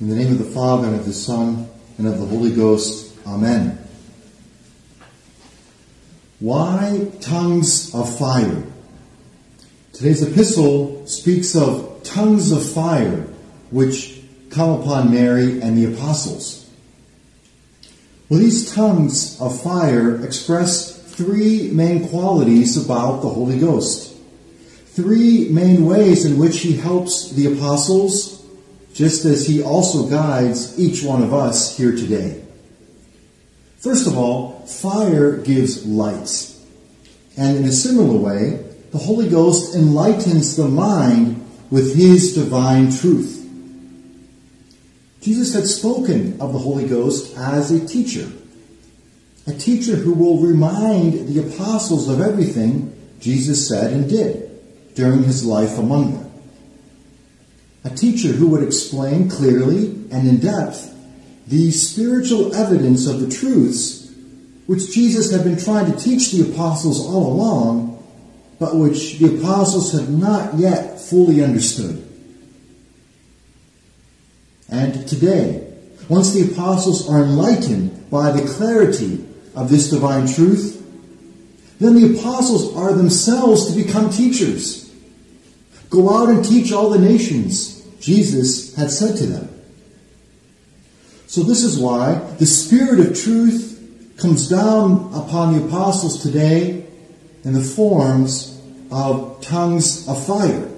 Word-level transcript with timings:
In 0.00 0.08
the 0.08 0.14
name 0.14 0.30
of 0.30 0.38
the 0.38 0.44
Father, 0.44 0.86
and 0.86 0.94
of 0.94 1.06
the 1.06 1.12
Son, 1.12 1.68
and 1.98 2.06
of 2.06 2.20
the 2.20 2.26
Holy 2.26 2.52
Ghost. 2.52 3.16
Amen. 3.26 3.76
Why 6.38 7.10
tongues 7.20 7.92
of 7.92 8.16
fire? 8.16 8.62
Today's 9.92 10.22
epistle 10.22 11.04
speaks 11.08 11.56
of 11.56 12.00
tongues 12.04 12.52
of 12.52 12.64
fire 12.64 13.26
which 13.72 14.22
come 14.50 14.80
upon 14.80 15.10
Mary 15.10 15.60
and 15.60 15.76
the 15.76 15.92
apostles. 15.92 16.70
Well, 18.28 18.38
these 18.38 18.72
tongues 18.72 19.40
of 19.40 19.60
fire 19.60 20.24
express 20.24 20.96
three 21.16 21.72
main 21.72 22.08
qualities 22.08 22.76
about 22.76 23.22
the 23.22 23.28
Holy 23.30 23.58
Ghost. 23.58 24.16
Three 24.90 25.48
main 25.48 25.86
ways 25.86 26.24
in 26.24 26.38
which 26.38 26.60
he 26.60 26.76
helps 26.76 27.32
the 27.32 27.52
apostles 27.52 28.37
just 28.98 29.24
as 29.24 29.46
he 29.46 29.62
also 29.62 30.08
guides 30.08 30.76
each 30.76 31.04
one 31.04 31.22
of 31.22 31.32
us 31.32 31.76
here 31.76 31.92
today. 31.92 32.42
First 33.78 34.08
of 34.08 34.18
all, 34.18 34.66
fire 34.66 35.36
gives 35.36 35.86
light. 35.86 36.52
And 37.36 37.58
in 37.58 37.64
a 37.64 37.70
similar 37.70 38.18
way, 38.18 38.64
the 38.90 38.98
Holy 38.98 39.30
Ghost 39.30 39.76
enlightens 39.76 40.56
the 40.56 40.66
mind 40.66 41.46
with 41.70 41.94
his 41.94 42.34
divine 42.34 42.90
truth. 42.90 43.36
Jesus 45.20 45.54
had 45.54 45.68
spoken 45.68 46.40
of 46.40 46.52
the 46.52 46.58
Holy 46.58 46.88
Ghost 46.88 47.38
as 47.38 47.70
a 47.70 47.86
teacher, 47.86 48.28
a 49.46 49.52
teacher 49.52 49.94
who 49.94 50.12
will 50.12 50.40
remind 50.40 51.28
the 51.28 51.48
apostles 51.48 52.08
of 52.08 52.20
everything 52.20 52.92
Jesus 53.20 53.68
said 53.68 53.92
and 53.92 54.10
did 54.10 54.50
during 54.96 55.22
his 55.22 55.44
life 55.44 55.78
among 55.78 56.14
them 56.14 56.27
a 57.84 57.90
teacher 57.90 58.28
who 58.28 58.48
would 58.48 58.62
explain 58.62 59.28
clearly 59.28 59.86
and 60.10 60.28
in 60.28 60.38
depth 60.38 60.94
the 61.46 61.70
spiritual 61.70 62.54
evidence 62.54 63.06
of 63.06 63.20
the 63.20 63.30
truths 63.30 64.12
which 64.66 64.92
Jesus 64.92 65.32
had 65.32 65.44
been 65.44 65.58
trying 65.58 65.90
to 65.90 65.98
teach 65.98 66.32
the 66.32 66.52
apostles 66.52 67.00
all 67.00 67.32
along, 67.32 68.04
but 68.58 68.76
which 68.76 69.18
the 69.18 69.38
apostles 69.38 69.92
had 69.92 70.10
not 70.10 70.54
yet 70.54 71.00
fully 71.00 71.42
understood. 71.42 72.04
And 74.68 75.08
today, 75.08 75.72
once 76.10 76.34
the 76.34 76.52
apostles 76.52 77.08
are 77.08 77.22
enlightened 77.22 78.10
by 78.10 78.30
the 78.30 78.46
clarity 78.46 79.24
of 79.54 79.70
this 79.70 79.88
divine 79.88 80.26
truth, 80.26 80.74
then 81.80 81.94
the 81.94 82.18
apostles 82.18 82.76
are 82.76 82.92
themselves 82.92 83.70
to 83.70 83.82
become 83.82 84.10
teachers 84.10 84.88
Go 85.90 86.14
out 86.14 86.28
and 86.28 86.44
teach 86.44 86.72
all 86.72 86.90
the 86.90 86.98
nations, 86.98 87.77
Jesus 88.00 88.74
had 88.74 88.90
said 88.90 89.16
to 89.18 89.26
them. 89.26 89.48
So 91.26 91.42
this 91.42 91.62
is 91.62 91.78
why 91.78 92.14
the 92.38 92.46
Spirit 92.46 93.00
of 93.00 93.20
truth 93.20 94.14
comes 94.16 94.48
down 94.48 95.12
upon 95.14 95.54
the 95.54 95.66
apostles 95.66 96.22
today 96.22 96.86
in 97.44 97.52
the 97.52 97.62
forms 97.62 98.60
of 98.90 99.40
tongues 99.42 100.08
of 100.08 100.26
fire. 100.26 100.68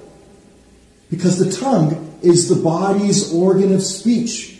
Because 1.10 1.38
the 1.38 1.50
tongue 1.50 2.18
is 2.22 2.48
the 2.48 2.62
body's 2.62 3.32
organ 3.32 3.72
of 3.72 3.82
speech. 3.82 4.58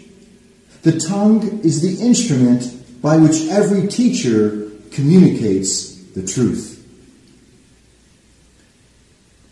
The 0.83 0.99
tongue 0.99 1.61
is 1.61 1.83
the 1.83 2.05
instrument 2.05 3.03
by 3.03 3.17
which 3.17 3.49
every 3.49 3.89
teacher 3.89 4.71
communicates 4.93 5.95
the 6.15 6.27
truth. 6.27 6.77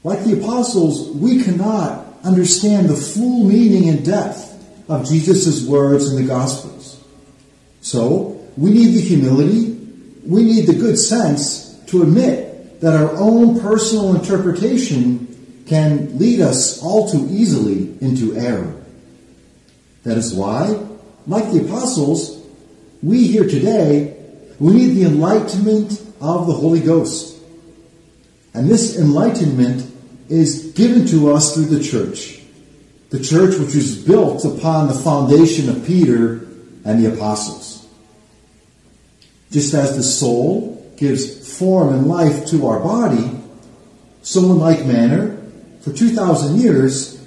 Like 0.05 0.25
the 0.25 0.41
apostles, 0.41 1.11
we 1.11 1.43
cannot 1.43 2.08
understand 2.25 2.89
the 2.89 2.97
full 2.97 3.45
meaning 3.45 3.89
and 3.89 4.05
depth 4.05 4.45
of 4.89 5.07
Jesus' 5.07 5.67
words 5.67 6.11
in 6.11 6.17
the 6.17 6.27
Gospels. 6.27 7.03
So, 7.81 8.41
we 8.57 8.71
need 8.71 8.95
the 8.95 9.01
humility, 9.01 9.73
we 10.27 10.43
need 10.43 10.67
the 10.67 10.75
good 10.75 10.99
sense 10.99 11.79
to 11.87 12.03
admit 12.03 12.81
that 12.81 12.95
our 12.95 13.17
own 13.17 13.61
personal 13.61 14.15
interpretation 14.15 15.65
can 15.67 16.19
lead 16.19 16.41
us 16.41 16.83
all 16.83 17.09
too 17.11 17.27
easily 17.31 17.97
into 18.01 18.37
error. 18.37 18.75
That 20.05 20.17
is 20.17 20.35
why, 20.35 20.87
like 21.27 21.53
the 21.53 21.65
apostles, 21.65 22.45
we 23.03 23.27
here 23.27 23.47
today, 23.47 24.17
we 24.59 24.73
need 24.73 24.95
the 24.95 25.05
enlightenment 25.05 25.93
of 26.21 26.47
the 26.47 26.55
Holy 26.55 26.81
Ghost. 26.81 27.37
And 28.55 28.69
this 28.69 28.99
enlightenment 28.99 29.89
is 30.29 30.73
given 30.73 31.07
to 31.07 31.33
us 31.33 31.55
through 31.55 31.67
the 31.67 31.83
church. 31.83 32.41
The 33.11 33.21
church 33.21 33.59
which 33.59 33.75
was 33.75 33.97
built 33.97 34.45
upon 34.45 34.89
the 34.89 34.95
foundation 34.95 35.69
of 35.71 35.87
Peter 35.87 36.47
and 36.85 37.03
the 37.03 37.13
apostles. 37.13 37.87
Just 39.51 39.73
as 39.73 39.97
the 39.97 40.03
soul 40.03 40.93
gives 40.97 41.57
form 41.59 41.95
and 41.95 42.07
life 42.07 42.47
to 42.49 42.67
our 42.67 42.81
body, 42.81 43.41
so 44.23 44.41
in 44.41 44.59
like 44.59 44.85
manner, 44.85 45.39
for 45.81 45.93
2,000 45.93 46.61
years, 46.61 47.19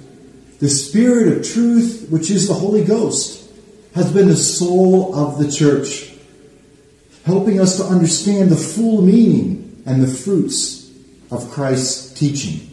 the 0.60 0.68
Spirit 0.68 1.36
of 1.36 1.52
truth, 1.52 2.06
which 2.10 2.30
is 2.30 2.46
the 2.46 2.54
Holy 2.54 2.84
Ghost, 2.84 3.50
has 3.94 4.12
been 4.12 4.28
the 4.28 4.36
soul 4.36 5.14
of 5.14 5.38
the 5.38 5.50
church, 5.50 6.12
helping 7.24 7.60
us 7.60 7.76
to 7.78 7.84
understand 7.84 8.50
the 8.50 8.56
full 8.56 9.02
meaning 9.02 9.82
and 9.84 10.00
the 10.00 10.06
fruits 10.06 10.90
of 11.32 11.50
Christ's 11.50 12.12
teaching. 12.12 12.71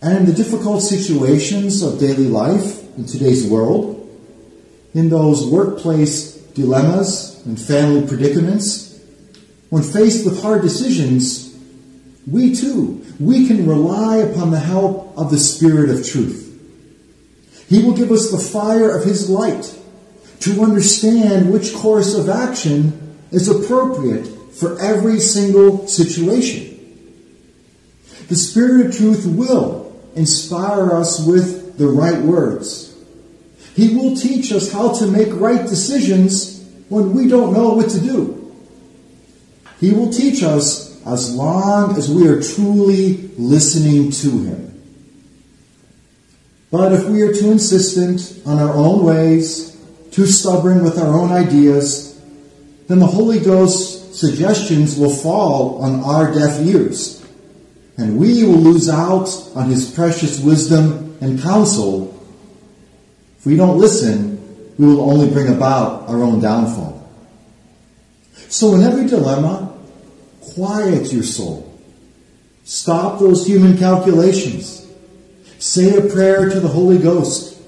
And 0.00 0.18
in 0.18 0.26
the 0.26 0.32
difficult 0.32 0.82
situations 0.82 1.82
of 1.82 1.98
daily 1.98 2.28
life 2.28 2.96
in 2.96 3.06
today's 3.06 3.48
world, 3.48 3.96
in 4.94 5.08
those 5.08 5.46
workplace 5.46 6.34
dilemmas 6.54 7.44
and 7.46 7.60
family 7.60 8.06
predicaments, 8.06 9.00
when 9.70 9.82
faced 9.82 10.24
with 10.24 10.40
hard 10.40 10.62
decisions, 10.62 11.56
we 12.26 12.54
too, 12.54 13.04
we 13.18 13.46
can 13.46 13.66
rely 13.66 14.16
upon 14.16 14.50
the 14.50 14.60
help 14.60 15.16
of 15.16 15.30
the 15.30 15.38
Spirit 15.38 15.90
of 15.90 16.06
truth. 16.06 16.44
He 17.68 17.82
will 17.82 17.94
give 17.94 18.10
us 18.10 18.30
the 18.30 18.38
fire 18.38 18.96
of 18.96 19.04
His 19.04 19.28
light 19.28 19.76
to 20.40 20.62
understand 20.62 21.52
which 21.52 21.74
course 21.74 22.14
of 22.14 22.28
action 22.28 23.16
is 23.30 23.48
appropriate 23.48 24.26
for 24.54 24.80
every 24.80 25.20
single 25.20 25.86
situation. 25.86 26.64
The 28.28 28.36
Spirit 28.36 28.86
of 28.86 28.96
truth 28.96 29.26
will 29.26 29.87
inspire 30.14 30.92
us 30.92 31.24
with 31.24 31.78
the 31.78 31.86
right 31.86 32.20
words. 32.20 32.94
He 33.74 33.94
will 33.94 34.16
teach 34.16 34.52
us 34.52 34.72
how 34.72 34.92
to 34.94 35.06
make 35.06 35.28
right 35.32 35.66
decisions 35.66 36.64
when 36.88 37.14
we 37.14 37.28
don't 37.28 37.52
know 37.52 37.74
what 37.74 37.90
to 37.90 38.00
do. 38.00 38.34
He 39.80 39.92
will 39.92 40.12
teach 40.12 40.42
us 40.42 41.00
as 41.06 41.34
long 41.34 41.96
as 41.96 42.10
we 42.10 42.26
are 42.26 42.42
truly 42.42 43.28
listening 43.38 44.10
to 44.10 44.30
Him. 44.42 44.82
But 46.70 46.92
if 46.92 47.06
we 47.06 47.22
are 47.22 47.32
too 47.32 47.52
insistent 47.52 48.42
on 48.44 48.58
our 48.58 48.74
own 48.74 49.04
ways, 49.04 49.76
too 50.10 50.26
stubborn 50.26 50.82
with 50.82 50.98
our 50.98 51.16
own 51.16 51.30
ideas, 51.30 52.20
then 52.88 52.98
the 52.98 53.06
Holy 53.06 53.38
Ghost's 53.38 54.18
suggestions 54.18 54.98
will 54.98 55.14
fall 55.14 55.80
on 55.80 56.00
our 56.00 56.34
deaf 56.34 56.60
ears 56.66 57.17
and 57.98 58.16
we 58.16 58.44
will 58.44 58.54
lose 58.58 58.88
out 58.88 59.28
on 59.56 59.68
his 59.68 59.90
precious 59.90 60.40
wisdom 60.40 61.18
and 61.20 61.42
counsel. 61.42 62.14
If 63.38 63.44
we 63.44 63.56
don't 63.56 63.76
listen, 63.76 64.38
we 64.78 64.86
will 64.86 65.10
only 65.10 65.28
bring 65.28 65.48
about 65.48 66.08
our 66.08 66.22
own 66.22 66.40
downfall. 66.40 66.94
So 68.48 68.74
in 68.74 68.82
every 68.82 69.06
dilemma, 69.08 69.76
quiet 70.54 71.12
your 71.12 71.24
soul. 71.24 71.64
Stop 72.62 73.18
those 73.18 73.44
human 73.44 73.76
calculations. 73.76 74.86
Say 75.58 75.96
a 75.96 76.08
prayer 76.08 76.48
to 76.48 76.60
the 76.60 76.68
Holy 76.68 76.98
Ghost. 76.98 77.60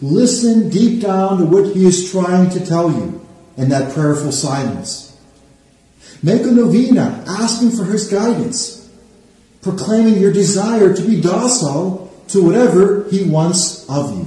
Listen 0.00 0.70
deep 0.70 1.02
down 1.02 1.36
to 1.36 1.44
what 1.44 1.76
he 1.76 1.84
is 1.84 2.10
trying 2.10 2.48
to 2.50 2.64
tell 2.64 2.90
you 2.90 3.26
in 3.58 3.68
that 3.68 3.92
prayerful 3.92 4.32
silence. 4.32 5.18
Make 6.22 6.42
a 6.42 6.50
novena 6.50 7.22
asking 7.26 7.72
for 7.72 7.84
his 7.84 8.08
guidance 8.10 8.79
proclaiming 9.62 10.20
your 10.20 10.32
desire 10.32 10.94
to 10.94 11.02
be 11.02 11.20
docile 11.20 12.12
to 12.28 12.42
whatever 12.42 13.08
He 13.10 13.24
wants 13.24 13.88
of 13.88 14.16
you. 14.16 14.26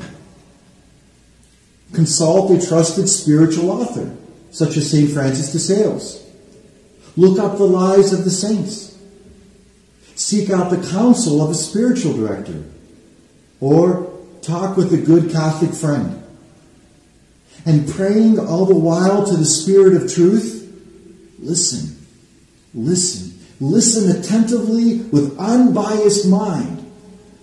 Consult 1.93 2.51
a 2.51 2.67
trusted 2.67 3.07
spiritual 3.07 3.69
author, 3.69 4.15
such 4.51 4.77
as 4.77 4.89
St. 4.89 5.11
Francis 5.11 5.51
de 5.51 5.59
Sales. 5.59 6.19
Look 7.15 7.39
up 7.39 7.57
the 7.57 7.65
lives 7.65 8.11
of 8.13 8.23
the 8.23 8.31
saints. 8.31 8.97
Seek 10.15 10.49
out 10.49 10.69
the 10.69 10.89
counsel 10.89 11.41
of 11.41 11.51
a 11.51 11.55
spiritual 11.55 12.13
director. 12.13 12.63
Or 13.59 14.11
talk 14.41 14.75
with 14.75 14.93
a 14.93 14.97
good 14.97 15.31
Catholic 15.31 15.73
friend. 15.73 16.23
And 17.65 17.87
praying 17.87 18.39
all 18.39 18.65
the 18.65 18.75
while 18.75 19.25
to 19.25 19.37
the 19.37 19.45
Spirit 19.45 20.01
of 20.01 20.13
truth, 20.13 20.59
listen, 21.39 22.05
listen 22.73 23.32
Listen 23.63 24.13
attentively 24.13 24.97
with 24.97 25.39
unbiased 25.39 26.27
mind 26.27 26.85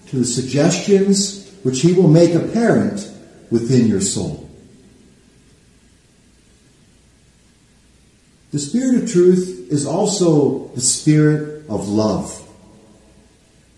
to 0.09 0.17
the 0.17 0.25
suggestions 0.27 1.51
which 1.63 1.81
he 1.81 1.95
will 1.95 2.09
make 2.09 2.35
apparent 2.35 3.11
within 3.51 3.87
your 3.87 4.03
soul. 4.03 4.47
The 8.53 8.59
Spirit 8.59 9.03
of 9.03 9.11
truth 9.11 9.69
is 9.71 9.87
also 9.87 10.67
the 10.75 10.83
Spirit 10.83 11.65
of 11.71 11.89
love. 11.89 12.47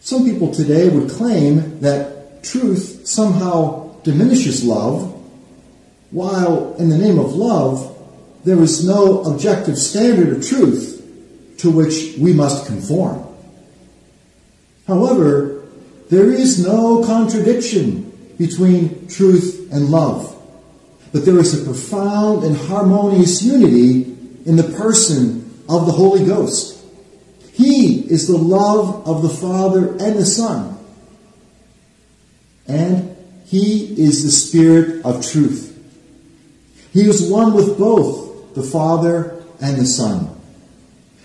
Some 0.00 0.24
people 0.24 0.52
today 0.52 0.88
would 0.88 1.10
claim 1.10 1.78
that 1.78 2.42
truth 2.42 3.06
somehow 3.06 3.94
diminishes 4.02 4.64
love, 4.64 5.12
while 6.10 6.74
in 6.74 6.88
the 6.88 6.98
name 6.98 7.20
of 7.20 7.34
love, 7.34 7.96
there 8.44 8.60
is 8.60 8.84
no 8.84 9.22
objective 9.22 9.78
standard 9.78 10.36
of 10.36 10.44
truth 10.44 10.91
to 11.62 11.70
which 11.70 12.16
we 12.18 12.32
must 12.32 12.66
conform. 12.66 13.24
However, 14.88 15.62
there 16.10 16.32
is 16.32 16.66
no 16.66 17.04
contradiction 17.04 18.34
between 18.36 19.06
truth 19.06 19.68
and 19.72 19.88
love, 19.88 20.36
but 21.12 21.24
there 21.24 21.38
is 21.38 21.54
a 21.54 21.64
profound 21.64 22.42
and 22.42 22.56
harmonious 22.56 23.42
unity 23.42 24.02
in 24.44 24.56
the 24.56 24.74
person 24.76 25.62
of 25.68 25.86
the 25.86 25.92
Holy 25.92 26.26
Ghost. 26.26 26.84
He 27.52 28.10
is 28.10 28.26
the 28.26 28.36
love 28.36 29.06
of 29.06 29.22
the 29.22 29.28
Father 29.28 29.90
and 29.92 30.16
the 30.16 30.26
Son, 30.26 30.76
and 32.66 33.16
He 33.46 33.84
is 34.02 34.24
the 34.24 34.32
Spirit 34.32 35.04
of 35.04 35.24
truth. 35.24 35.68
He 36.92 37.02
is 37.02 37.30
one 37.30 37.54
with 37.54 37.78
both 37.78 38.54
the 38.56 38.64
Father 38.64 39.44
and 39.60 39.76
the 39.76 39.86
Son. 39.86 40.41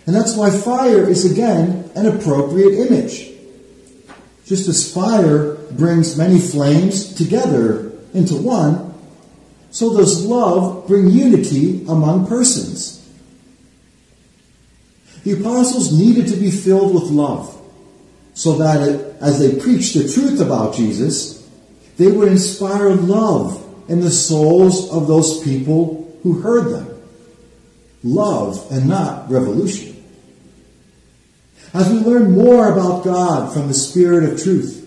And 0.07 0.15
that's 0.15 0.36
why 0.36 0.50
fire 0.50 1.07
is 1.07 1.30
again 1.30 1.92
an 1.94 2.07
appropriate 2.07 2.88
image. 2.88 3.30
Just 4.45 4.69
as 4.69 4.92
fire 4.92 5.56
brings 5.71 6.18
many 6.18 6.39
flames 6.39 7.13
together 7.13 7.92
into 8.13 8.36
one, 8.36 8.95
so 9.69 9.95
does 9.98 10.25
love 10.25 10.88
bring 10.88 11.09
unity 11.09 11.83
among 11.89 12.27
persons. 12.27 13.06
The 15.25 15.33
apostles 15.33 15.92
needed 15.92 16.27
to 16.27 16.38
be 16.38 16.51
filled 16.51 16.94
with 16.94 17.12
love 17.12 17.54
so 18.33 18.54
that 18.59 18.88
it, 18.88 19.18
as 19.19 19.39
they 19.39 19.59
preached 19.59 19.94
the 19.94 20.07
truth 20.07 20.39
about 20.39 20.75
Jesus, 20.75 21.45
they 21.98 22.09
would 22.09 22.30
inspire 22.30 22.92
love 22.92 23.62
in 23.89 24.00
the 24.00 24.12
souls 24.12 24.89
of 24.89 25.07
those 25.07 25.44
people 25.44 26.18
who 26.24 26.39
heard 26.39 26.71
them. 26.71 27.04
Love 28.04 28.65
and 28.71 28.88
not 28.88 29.30
revolution. 29.30 29.96
As 31.73 31.89
we 31.91 31.99
learn 31.99 32.31
more 32.31 32.71
about 32.71 33.03
God 33.03 33.53
from 33.53 33.67
the 33.67 33.73
Spirit 33.73 34.29
of 34.29 34.41
truth, 34.41 34.83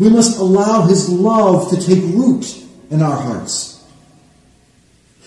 we 0.00 0.08
must 0.08 0.38
allow 0.38 0.82
His 0.82 1.08
love 1.08 1.70
to 1.70 1.76
take 1.76 2.02
root 2.14 2.64
in 2.90 3.02
our 3.02 3.16
hearts. 3.16 3.84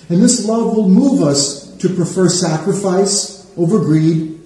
And 0.09 0.21
this 0.21 0.45
love 0.45 0.75
will 0.75 0.89
move 0.89 1.21
us 1.21 1.75
to 1.77 1.89
prefer 1.89 2.29
sacrifice 2.29 3.51
over 3.57 3.79
greed, 3.79 4.39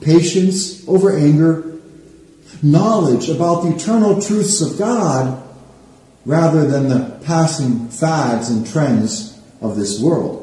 patience 0.00 0.86
over 0.88 1.16
anger, 1.16 1.78
knowledge 2.62 3.28
about 3.28 3.62
the 3.62 3.74
eternal 3.74 4.20
truths 4.20 4.60
of 4.60 4.78
God 4.78 5.42
rather 6.24 6.66
than 6.66 6.88
the 6.88 7.20
passing 7.24 7.88
fads 7.88 8.50
and 8.50 8.66
trends 8.66 9.38
of 9.60 9.76
this 9.76 10.00
world. 10.00 10.42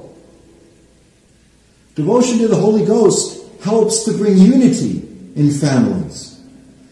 Devotion 1.96 2.40
to 2.40 2.48
the 2.48 2.56
Holy 2.56 2.86
Ghost 2.86 3.44
helps 3.62 4.04
to 4.06 4.18
bring 4.18 4.38
unity 4.38 5.03
in 5.36 5.52
families, 5.52 6.42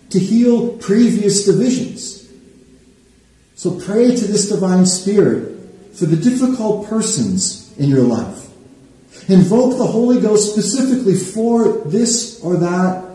to 0.10 0.20
heal 0.20 0.78
previous 0.78 1.46
divisions. 1.46 2.30
So 3.56 3.80
pray 3.80 4.16
to 4.16 4.26
this 4.26 4.50
divine 4.50 4.86
spirit 4.86 5.58
for 5.94 6.06
the 6.06 6.18
difficult 6.18 6.88
persons 6.88 7.78
in 7.78 7.90
your 7.90 8.04
life. 8.04 8.50
Invoke 9.28 9.78
the 9.78 9.86
Holy 9.86 10.20
Ghost 10.20 10.52
specifically 10.52 11.16
for 11.16 11.80
this 11.86 12.42
or 12.42 12.58
that 12.58 13.06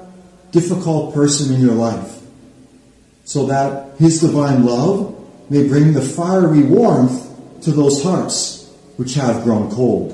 difficult 0.52 1.14
person 1.14 1.54
in 1.54 1.60
your 1.60 1.74
life 1.74 2.16
so 3.24 3.46
that 3.46 3.96
his 3.98 4.20
divine 4.20 4.64
love 4.64 5.12
may 5.50 5.66
bring 5.66 5.92
the 5.92 6.00
fiery 6.00 6.62
warmth 6.62 7.62
to 7.62 7.72
those 7.72 8.02
hearts 8.02 8.72
which 8.96 9.14
have 9.14 9.42
grown 9.42 9.70
cold. 9.70 10.12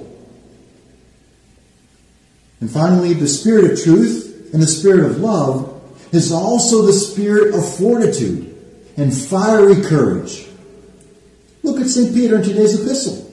And 2.61 2.71
finally, 2.71 3.13
the 3.13 3.29
Spirit 3.29 3.73
of 3.73 3.83
truth 3.83 4.32
and 4.53 4.63
the 4.63 4.67
Spirit 4.67 5.11
of 5.11 5.19
love 5.19 5.69
is 6.13 6.31
also 6.31 6.83
the 6.83 6.93
Spirit 6.93 7.55
of 7.55 7.77
fortitude 7.77 8.55
and 8.97 9.17
fiery 9.17 9.83
courage. 9.83 10.47
Look 11.63 11.81
at 11.81 11.87
St. 11.87 12.15
Peter 12.15 12.37
in 12.37 12.43
today's 12.43 12.81
epistle. 12.81 13.31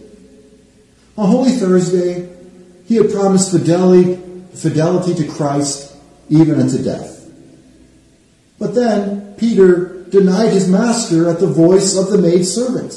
On 1.18 1.30
Holy 1.30 1.51
Thursday, 1.51 2.30
he 2.86 2.95
had 2.95 3.12
promised 3.12 3.51
fidelity, 3.51 4.16
fidelity 4.54 5.16
to 5.16 5.27
Christ 5.27 5.95
even 6.30 6.60
unto 6.60 6.81
death. 6.81 7.30
But 8.57 8.75
then 8.75 9.36
Peter 9.36 10.04
denied 10.10 10.54
his 10.54 10.69
master 10.69 11.30
at 11.30 11.39
the 11.39 11.48
voice 11.48 11.98
of 11.98 12.10
the 12.10 12.18
maidservant 12.18 12.94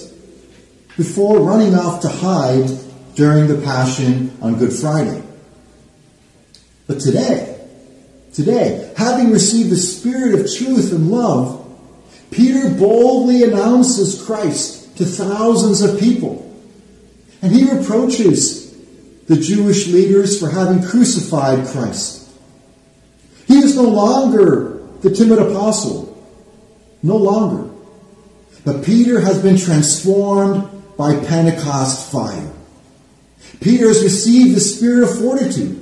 before 0.96 1.40
running 1.40 1.74
off 1.74 2.02
to 2.02 2.08
hide 2.08 2.70
during 3.14 3.48
the 3.48 3.60
Passion 3.64 4.36
on 4.40 4.58
Good 4.58 4.72
Friday. 4.72 5.22
But 6.86 7.00
today, 7.00 7.51
today, 8.32 8.92
having 8.96 9.30
received 9.30 9.70
the 9.70 9.76
Spirit 9.76 10.34
of 10.34 10.52
truth 10.52 10.92
and 10.92 11.10
love, 11.10 11.58
Peter 12.30 12.70
boldly 12.70 13.42
announces 13.42 14.22
Christ 14.22 14.96
to 14.96 15.04
thousands 15.04 15.82
of 15.82 16.00
people. 16.00 16.48
And 17.42 17.52
he 17.52 17.70
reproaches 17.70 18.72
the 19.26 19.36
Jewish 19.36 19.88
leaders 19.88 20.38
for 20.38 20.48
having 20.48 20.82
crucified 20.82 21.66
Christ. 21.68 22.30
He 23.46 23.58
is 23.58 23.76
no 23.76 23.84
longer 23.84 24.80
the 25.02 25.10
timid 25.10 25.38
apostle 25.38 26.12
no 27.02 27.16
longer. 27.16 27.70
But 28.64 28.84
Peter 28.84 29.20
has 29.20 29.42
been 29.42 29.58
transformed 29.58 30.68
by 30.96 31.16
Pentecost 31.24 32.12
fire. 32.12 32.50
Peter 33.60 33.88
has 33.88 34.02
received 34.02 34.54
the 34.54 34.60
spirit 34.60 35.08
of 35.08 35.18
fortitude, 35.18 35.81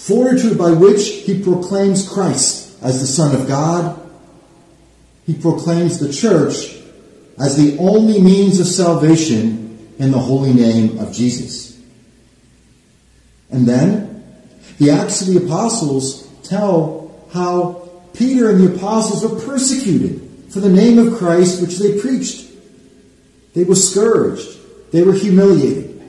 fortitude 0.00 0.56
by 0.56 0.70
which 0.70 1.06
he 1.24 1.42
proclaims 1.42 2.08
Christ 2.08 2.82
as 2.82 3.00
the 3.00 3.06
Son 3.06 3.38
of 3.38 3.46
God. 3.46 4.00
He 5.26 5.34
proclaims 5.34 5.98
the 5.98 6.10
church 6.10 6.74
as 7.38 7.56
the 7.56 7.76
only 7.78 8.20
means 8.20 8.58
of 8.58 8.66
salvation 8.66 9.94
in 9.98 10.10
the 10.10 10.18
holy 10.18 10.54
name 10.54 10.98
of 10.98 11.12
Jesus. 11.12 11.78
And 13.50 13.66
then 13.66 14.24
the 14.78 14.90
Acts 14.90 15.20
of 15.20 15.28
the 15.28 15.44
Apostles 15.44 16.26
tell 16.44 17.14
how 17.32 17.90
Peter 18.14 18.50
and 18.50 18.60
the 18.60 18.74
apostles 18.74 19.22
were 19.22 19.38
persecuted 19.38 20.28
for 20.50 20.60
the 20.60 20.70
name 20.70 20.98
of 20.98 21.18
Christ 21.18 21.60
which 21.60 21.78
they 21.78 22.00
preached. 22.00 22.50
They 23.54 23.64
were 23.64 23.74
scourged. 23.74 24.58
They 24.92 25.02
were 25.02 25.12
humiliated. 25.12 26.00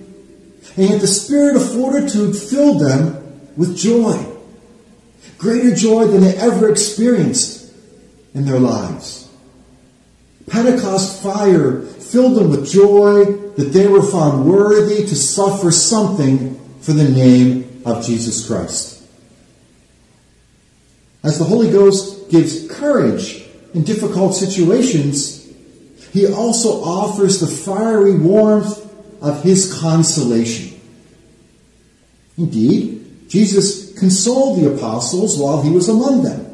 And 0.77 0.89
yet 0.89 1.01
the 1.01 1.07
spirit 1.07 1.57
of 1.57 1.73
fortitude 1.73 2.37
filled 2.37 2.79
them 2.79 3.20
with 3.57 3.77
joy. 3.77 4.25
Greater 5.37 5.75
joy 5.75 6.07
than 6.07 6.21
they 6.21 6.35
ever 6.35 6.69
experienced 6.69 7.73
in 8.33 8.45
their 8.45 8.59
lives. 8.59 9.29
Pentecost 10.47 11.21
fire 11.21 11.81
filled 11.81 12.35
them 12.35 12.49
with 12.49 12.69
joy 12.69 13.25
that 13.55 13.71
they 13.73 13.87
were 13.87 14.01
found 14.01 14.45
worthy 14.45 15.05
to 15.05 15.15
suffer 15.15 15.71
something 15.71 16.59
for 16.81 16.93
the 16.93 17.07
name 17.07 17.81
of 17.85 18.05
Jesus 18.05 18.45
Christ. 18.45 19.03
As 21.23 21.37
the 21.37 21.45
Holy 21.45 21.71
Ghost 21.71 22.29
gives 22.29 22.67
courage 22.69 23.45
in 23.73 23.83
difficult 23.83 24.35
situations, 24.35 25.47
he 26.11 26.27
also 26.27 26.83
offers 26.83 27.39
the 27.39 27.47
fiery 27.47 28.17
warmth 28.17 28.91
of 29.21 29.43
his 29.43 29.73
consolation. 29.79 30.79
Indeed, 32.37 33.00
Jesus 33.31 33.97
consoled 33.97 34.59
the 34.59 34.73
apostles 34.73 35.39
while 35.39 35.61
he 35.61 35.69
was 35.69 35.87
among 35.87 36.23
them, 36.23 36.53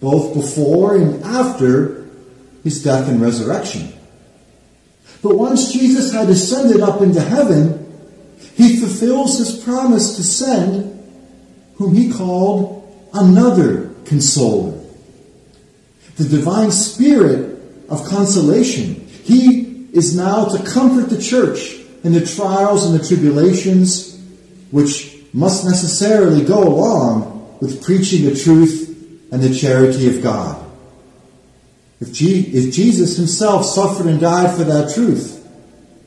both 0.00 0.34
before 0.34 0.96
and 0.96 1.22
after 1.22 2.08
his 2.64 2.82
death 2.82 3.08
and 3.08 3.22
resurrection. 3.22 3.92
But 5.22 5.36
once 5.36 5.72
Jesus 5.72 6.12
had 6.12 6.28
ascended 6.28 6.80
up 6.80 7.00
into 7.00 7.20
heaven, 7.20 7.80
he 8.56 8.76
fulfills 8.76 9.38
his 9.38 9.62
promise 9.62 10.16
to 10.16 10.24
send 10.24 10.90
whom 11.76 11.94
he 11.94 12.10
called 12.10 13.08
another 13.14 13.94
consoler. 14.04 14.76
The 16.16 16.24
divine 16.24 16.72
spirit 16.72 17.56
of 17.88 18.04
consolation. 18.06 19.06
He 19.22 19.86
is 19.92 20.16
now 20.16 20.46
to 20.46 20.64
comfort 20.64 21.08
the 21.08 21.22
church 21.22 21.76
in 22.02 22.14
the 22.14 22.26
trials 22.26 22.84
and 22.84 22.98
the 22.98 23.06
tribulations 23.06 24.20
which 24.72 25.13
must 25.34 25.64
necessarily 25.64 26.44
go 26.44 26.62
along 26.62 27.58
with 27.60 27.82
preaching 27.82 28.24
the 28.24 28.34
truth 28.36 28.88
and 29.32 29.42
the 29.42 29.52
charity 29.52 30.08
of 30.08 30.22
God. 30.22 30.64
If, 32.00 32.08
if 32.20 32.72
Jesus 32.72 33.16
himself 33.16 33.66
suffered 33.66 34.06
and 34.06 34.20
died 34.20 34.56
for 34.56 34.62
that 34.62 34.94
truth, 34.94 35.44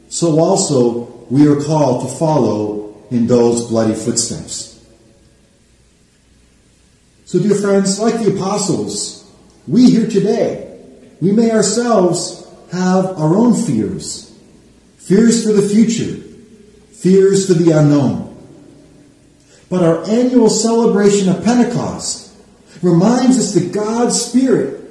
so 0.08 0.40
also 0.40 1.26
we 1.30 1.46
are 1.48 1.62
called 1.62 2.08
to 2.08 2.16
follow 2.16 3.06
in 3.12 3.28
those 3.28 3.68
bloody 3.68 3.96
footsteps. 3.96 4.82
So, 7.26 7.40
dear 7.40 7.56
friends, 7.56 8.00
like 8.00 8.24
the 8.24 8.34
apostles, 8.34 9.30
we 9.68 9.92
here 9.92 10.08
today, 10.08 10.80
we 11.20 11.34
may 11.34 11.52
ourselves 11.52 12.48
have 12.72 13.06
our 13.06 13.36
own 13.36 13.54
fears. 13.54 14.34
Fears 15.00 15.46
for 15.46 15.52
the 15.52 15.68
future, 15.68 16.16
fears 16.94 17.48
for 17.48 17.54
the 17.54 17.72
unknown. 17.72 18.27
But 19.70 19.84
our 19.84 20.04
annual 20.10 20.50
celebration 20.50 21.30
of 21.30 21.44
Pentecost 21.44 22.34
reminds 22.82 23.38
us 23.38 23.54
that 23.54 23.74
God's 23.74 24.22
Spirit, 24.22 24.82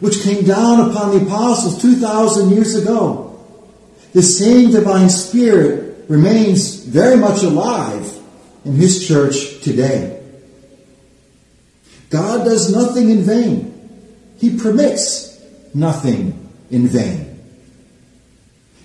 which 0.00 0.22
came 0.22 0.44
down 0.44 0.90
upon 0.90 1.10
the 1.10 1.24
apostles 1.24 1.80
2,000 1.80 2.50
years 2.50 2.74
ago, 2.74 3.40
the 4.12 4.22
same 4.22 4.70
divine 4.70 5.08
Spirit 5.08 6.04
remains 6.08 6.84
very 6.84 7.16
much 7.16 7.42
alive 7.42 8.12
in 8.64 8.74
His 8.74 9.06
church 9.06 9.60
today. 9.62 10.22
God 12.10 12.44
does 12.44 12.74
nothing 12.74 13.10
in 13.10 13.22
vain. 13.22 13.74
He 14.38 14.58
permits 14.58 15.42
nothing 15.74 16.50
in 16.70 16.86
vain. 16.86 17.40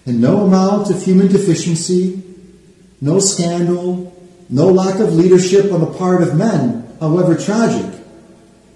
And 0.06 0.20
no 0.20 0.42
amount 0.42 0.90
of 0.90 1.02
human 1.02 1.28
deficiency, 1.28 2.22
no 3.00 3.20
scandal, 3.20 4.14
no 4.54 4.68
lack 4.68 5.00
of 5.00 5.16
leadership 5.16 5.74
on 5.74 5.82
the 5.82 5.98
part 5.98 6.22
of 6.22 6.38
men, 6.38 6.88
however 7.00 7.36
tragic, 7.36 8.00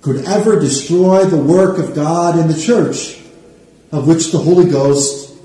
could 0.01 0.25
ever 0.25 0.59
destroy 0.59 1.23
the 1.25 1.37
work 1.37 1.77
of 1.77 1.93
God 1.93 2.39
in 2.39 2.47
the 2.47 2.59
church, 2.59 3.19
of 3.91 4.07
which 4.07 4.31
the 4.31 4.39
Holy 4.39 4.69
Ghost 4.71 5.37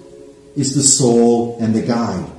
is 0.57 0.75
the 0.75 0.83
soul 0.83 1.59
and 1.61 1.75
the 1.75 1.83
guide. 1.83 2.31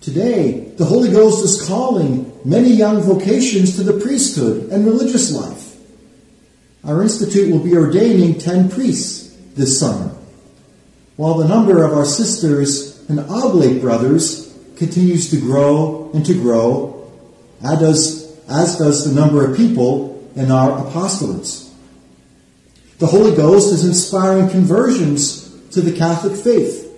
Today, 0.00 0.72
the 0.76 0.84
Holy 0.84 1.10
Ghost 1.10 1.44
is 1.44 1.66
calling 1.66 2.32
many 2.44 2.70
young 2.70 3.00
vocations 3.02 3.74
to 3.76 3.82
the 3.82 4.00
priesthood 4.00 4.70
and 4.70 4.86
religious 4.86 5.32
life. 5.32 5.76
Our 6.84 7.02
institute 7.02 7.50
will 7.50 7.64
be 7.64 7.76
ordaining 7.76 8.38
10 8.38 8.70
priests 8.70 9.36
this 9.54 9.80
summer, 9.80 10.14
while 11.16 11.34
the 11.34 11.48
number 11.48 11.84
of 11.84 11.92
our 11.92 12.04
sisters 12.04 13.04
and 13.08 13.18
oblate 13.18 13.80
brothers 13.80 14.51
continues 14.82 15.30
to 15.30 15.38
grow 15.38 16.10
and 16.12 16.26
to 16.26 16.34
grow, 16.34 17.08
as 17.64 17.78
does, 17.78 18.48
as 18.48 18.76
does 18.78 19.04
the 19.04 19.20
number 19.20 19.48
of 19.48 19.56
people 19.56 20.28
in 20.34 20.50
our 20.50 20.84
apostolates. 20.84 21.70
The 22.98 23.06
Holy 23.06 23.36
Ghost 23.36 23.72
is 23.72 23.84
inspiring 23.84 24.48
conversions 24.50 25.48
to 25.70 25.80
the 25.80 25.96
Catholic 25.96 26.36
faith. 26.36 26.88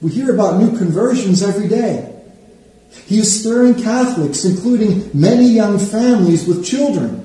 We 0.00 0.12
hear 0.12 0.34
about 0.34 0.58
new 0.58 0.78
conversions 0.78 1.42
every 1.42 1.68
day. 1.68 2.10
He 3.04 3.18
is 3.18 3.40
stirring 3.40 3.74
Catholics, 3.74 4.46
including 4.46 5.10
many 5.12 5.44
young 5.44 5.78
families 5.78 6.48
with 6.48 6.64
children, 6.64 7.20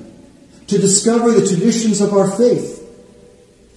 to 0.66 0.76
discover 0.76 1.30
the 1.30 1.46
traditions 1.46 2.02
of 2.02 2.12
our 2.12 2.30
faith 2.30 2.86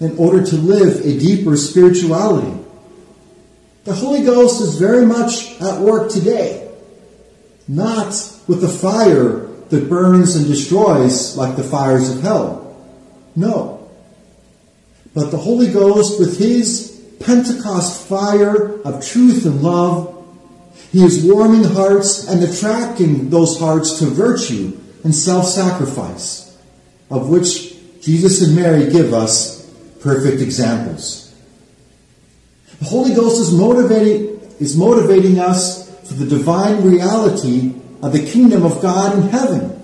in 0.00 0.18
order 0.18 0.44
to 0.44 0.56
live 0.56 1.00
a 1.00 1.18
deeper 1.18 1.56
spirituality. 1.56 2.63
The 3.84 3.94
Holy 3.94 4.24
Ghost 4.24 4.62
is 4.62 4.76
very 4.76 5.04
much 5.04 5.60
at 5.60 5.80
work 5.80 6.10
today, 6.10 6.70
not 7.68 8.14
with 8.48 8.62
the 8.62 8.68
fire 8.68 9.46
that 9.68 9.88
burns 9.90 10.36
and 10.36 10.46
destroys 10.46 11.36
like 11.36 11.56
the 11.56 11.62
fires 11.62 12.10
of 12.10 12.22
hell. 12.22 12.76
No. 13.36 13.90
But 15.12 15.30
the 15.30 15.36
Holy 15.36 15.70
Ghost, 15.70 16.18
with 16.18 16.38
His 16.38 16.92
Pentecost 17.20 18.08
fire 18.08 18.80
of 18.82 19.04
truth 19.04 19.44
and 19.44 19.62
love, 19.62 20.12
he 20.90 21.04
is 21.04 21.24
warming 21.24 21.64
hearts 21.64 22.26
and 22.28 22.42
attracting 22.42 23.30
those 23.30 23.58
hearts 23.58 23.98
to 23.98 24.06
virtue 24.06 24.78
and 25.02 25.14
self 25.14 25.46
sacrifice, 25.46 26.56
of 27.10 27.28
which 27.28 27.74
Jesus 28.00 28.42
and 28.42 28.56
Mary 28.56 28.90
give 28.90 29.12
us 29.12 29.70
perfect 30.00 30.40
examples. 30.40 31.23
The 32.80 32.84
Holy 32.86 33.14
Ghost 33.14 33.40
is 33.40 33.52
motivating, 33.52 34.40
is 34.58 34.76
motivating 34.76 35.38
us 35.38 35.90
for 36.08 36.14
the 36.14 36.26
divine 36.26 36.82
reality 36.82 37.74
of 38.02 38.12
the 38.12 38.24
kingdom 38.24 38.64
of 38.64 38.82
God 38.82 39.16
in 39.16 39.28
heaven, 39.28 39.82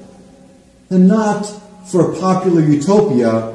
and 0.91 1.09
not 1.09 1.45
for 1.91 2.13
a 2.13 2.21
popular 2.21 2.61
utopia 2.61 3.53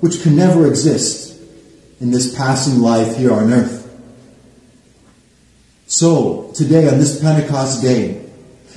which 0.00 0.22
can 0.22 0.36
never 0.36 0.66
exist 0.66 1.40
in 2.00 2.10
this 2.10 2.36
passing 2.36 2.80
life 2.80 3.16
here 3.16 3.32
on 3.32 3.52
earth. 3.52 3.84
So, 5.86 6.52
today 6.54 6.88
on 6.88 6.98
this 6.98 7.20
Pentecost 7.20 7.82
day, 7.82 8.24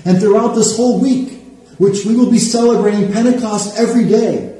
and 0.06 0.20
throughout 0.20 0.56
this 0.56 0.78
whole 0.78 1.00
week, 1.00 1.40
which 1.78 2.06
we 2.06 2.16
will 2.16 2.32
be 2.32 2.40
celebrating 2.40 3.12
Pentecost 3.12 3.78
every 3.78 4.08
day, 4.08 4.60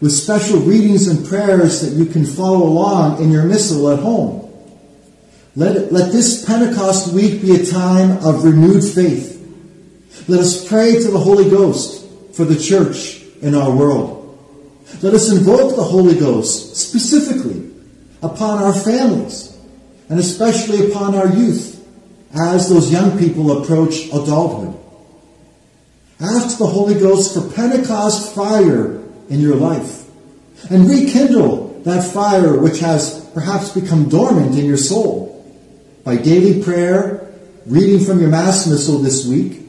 with 0.00 0.12
special 0.12 0.60
readings 0.60 1.08
and 1.08 1.26
prayers 1.26 1.80
that 1.80 1.96
you 1.96 2.06
can 2.06 2.24
follow 2.24 2.64
along 2.64 3.22
in 3.22 3.30
your 3.30 3.44
missal 3.44 3.90
at 3.90 3.98
home. 3.98 4.45
Let, 5.56 5.90
let 5.90 6.12
this 6.12 6.44
Pentecost 6.44 7.14
week 7.14 7.40
be 7.40 7.54
a 7.54 7.64
time 7.64 8.18
of 8.18 8.44
renewed 8.44 8.84
faith. 8.84 9.32
Let 10.28 10.40
us 10.40 10.68
pray 10.68 11.00
to 11.00 11.10
the 11.10 11.18
Holy 11.18 11.48
Ghost 11.48 12.06
for 12.34 12.44
the 12.44 12.60
church 12.60 13.22
in 13.40 13.54
our 13.54 13.74
world. 13.74 14.38
Let 15.00 15.14
us 15.14 15.32
invoke 15.32 15.74
the 15.74 15.82
Holy 15.82 16.14
Ghost 16.14 16.76
specifically 16.76 17.70
upon 18.22 18.62
our 18.62 18.74
families 18.74 19.56
and 20.10 20.20
especially 20.20 20.90
upon 20.90 21.14
our 21.14 21.28
youth 21.28 21.82
as 22.34 22.68
those 22.68 22.92
young 22.92 23.18
people 23.18 23.62
approach 23.62 24.08
adulthood. 24.08 24.78
Ask 26.20 26.58
the 26.58 26.66
Holy 26.66 27.00
Ghost 27.00 27.32
for 27.32 27.50
Pentecost 27.54 28.34
fire 28.34 29.02
in 29.30 29.40
your 29.40 29.56
life 29.56 30.04
and 30.70 30.86
rekindle 30.86 31.80
that 31.84 32.12
fire 32.12 32.58
which 32.58 32.80
has 32.80 33.24
perhaps 33.32 33.70
become 33.70 34.10
dormant 34.10 34.58
in 34.58 34.66
your 34.66 34.76
soul 34.76 35.35
by 36.06 36.14
daily 36.16 36.62
prayer, 36.62 37.28
reading 37.66 37.98
from 37.98 38.20
your 38.20 38.28
Mass 38.28 38.68
Missal 38.68 38.98
this 38.98 39.26
week, 39.26 39.60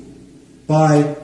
by 0.68 1.18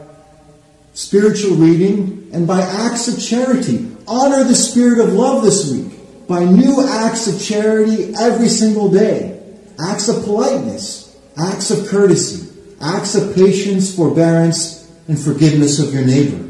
spiritual 0.95 1.55
reading, 1.55 2.31
and 2.33 2.47
by 2.47 2.61
acts 2.61 3.07
of 3.07 3.23
charity. 3.23 3.95
Honor 4.07 4.43
the 4.43 4.55
spirit 4.55 4.97
of 4.99 5.13
love 5.13 5.43
this 5.43 5.71
week 5.71 6.27
by 6.27 6.43
new 6.43 6.83
acts 6.89 7.27
of 7.27 7.39
charity 7.39 8.11
every 8.19 8.49
single 8.49 8.89
day, 8.89 9.39
acts 9.79 10.09
of 10.09 10.23
politeness, 10.23 11.15
acts 11.37 11.69
of 11.69 11.87
courtesy, 11.89 12.51
acts 12.81 13.13
of 13.13 13.35
patience, 13.35 13.95
forbearance, 13.95 14.91
and 15.07 15.19
forgiveness 15.19 15.77
of 15.77 15.93
your 15.93 16.03
neighbor. 16.03 16.43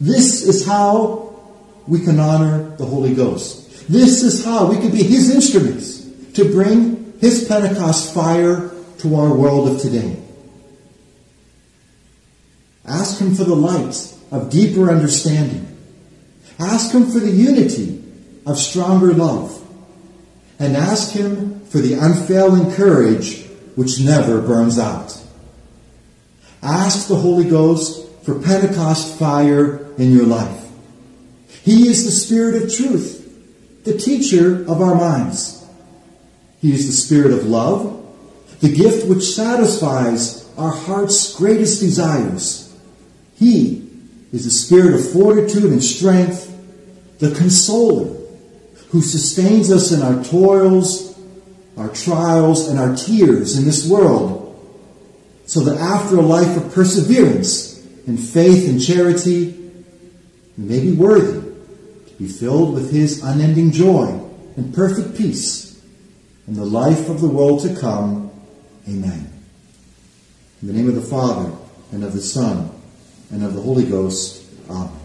This 0.00 0.44
is 0.44 0.64
how 0.64 1.34
we 1.88 2.04
can 2.04 2.20
honor 2.20 2.76
the 2.76 2.86
Holy 2.86 3.16
Ghost. 3.16 3.88
This 3.90 4.22
is 4.22 4.44
how 4.44 4.70
we 4.70 4.76
can 4.76 4.92
be 4.92 5.02
His 5.02 5.34
instruments 5.34 6.06
to 6.34 6.44
bring 6.44 6.95
His 7.20 7.46
Pentecost 7.46 8.14
fire 8.14 8.70
to 8.98 9.16
our 9.16 9.34
world 9.34 9.68
of 9.68 9.80
today. 9.80 10.16
Ask 12.84 13.18
Him 13.20 13.34
for 13.34 13.44
the 13.44 13.54
light 13.54 14.14
of 14.30 14.50
deeper 14.50 14.90
understanding. 14.90 15.76
Ask 16.58 16.94
Him 16.94 17.10
for 17.10 17.18
the 17.18 17.30
unity 17.30 18.02
of 18.44 18.58
stronger 18.58 19.12
love. 19.12 19.62
And 20.58 20.76
ask 20.76 21.12
Him 21.12 21.60
for 21.66 21.78
the 21.78 21.94
unfailing 21.94 22.72
courage 22.72 23.44
which 23.74 24.00
never 24.00 24.40
burns 24.40 24.78
out. 24.78 25.20
Ask 26.62 27.08
the 27.08 27.16
Holy 27.16 27.48
Ghost 27.48 28.08
for 28.22 28.40
Pentecost 28.40 29.18
fire 29.18 29.92
in 29.96 30.12
your 30.12 30.26
life. 30.26 30.64
He 31.62 31.88
is 31.88 32.04
the 32.04 32.10
Spirit 32.10 32.62
of 32.62 32.74
truth, 32.74 33.84
the 33.84 33.98
teacher 33.98 34.62
of 34.62 34.80
our 34.80 34.94
minds. 34.94 35.65
He 36.66 36.72
is 36.72 36.88
the 36.88 36.92
Spirit 36.92 37.30
of 37.30 37.46
love, 37.46 38.04
the 38.58 38.74
gift 38.74 39.06
which 39.06 39.22
satisfies 39.22 40.50
our 40.58 40.72
heart's 40.72 41.32
greatest 41.36 41.80
desires. 41.80 42.76
He 43.36 43.88
is 44.32 44.46
the 44.46 44.50
Spirit 44.50 44.94
of 44.94 45.12
fortitude 45.12 45.70
and 45.70 45.80
strength, 45.80 46.52
the 47.20 47.30
consoler, 47.30 48.16
who 48.88 49.00
sustains 49.00 49.70
us 49.70 49.92
in 49.92 50.02
our 50.02 50.24
toils 50.24 51.16
our 51.76 51.90
trials, 51.90 52.66
and 52.68 52.80
our 52.80 52.96
tears 52.96 53.56
in 53.56 53.64
this 53.64 53.88
world, 53.88 54.42
so 55.46 55.60
that 55.60 55.78
after 55.78 56.16
a 56.16 56.22
life 56.22 56.56
of 56.56 56.74
perseverance 56.74 57.86
in 58.08 58.16
faith 58.16 58.68
and 58.68 58.82
charity, 58.82 59.52
we 60.58 60.64
may 60.64 60.80
be 60.80 60.92
worthy 60.92 61.48
to 62.08 62.14
be 62.18 62.26
filled 62.26 62.74
with 62.74 62.90
His 62.90 63.22
unending 63.22 63.70
joy 63.70 64.20
and 64.56 64.74
perfect 64.74 65.16
peace 65.16 65.65
in 66.46 66.54
the 66.54 66.64
life 66.64 67.08
of 67.08 67.20
the 67.20 67.28
world 67.28 67.62
to 67.62 67.74
come. 67.74 68.30
Amen. 68.88 69.32
In 70.62 70.68
the 70.68 70.74
name 70.74 70.88
of 70.88 70.94
the 70.94 71.02
Father, 71.02 71.52
and 71.92 72.04
of 72.04 72.12
the 72.12 72.20
Son, 72.20 72.70
and 73.30 73.44
of 73.44 73.54
the 73.54 73.60
Holy 73.60 73.84
Ghost. 73.84 74.44
Amen. 74.70 74.95